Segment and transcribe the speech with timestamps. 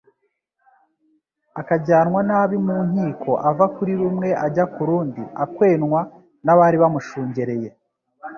[1.61, 6.01] akajyanwa nabi mu nkiko ava kuri rumwe ajya ku rundi, akwenwa
[6.43, 7.69] n'abari bamushungereye.